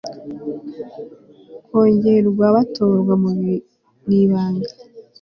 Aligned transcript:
kongerwa 1.67 2.45
Batorwa 2.55 3.13
mu 3.21 3.31
ibanga 4.21 4.71